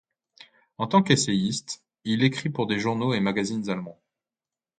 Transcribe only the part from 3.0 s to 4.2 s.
et magazines allemands.